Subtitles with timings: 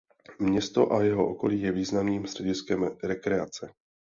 [0.39, 3.69] Město a jeho okolí je významným střediskem rekreace.